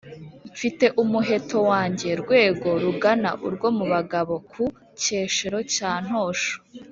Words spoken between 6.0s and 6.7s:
Ntosho,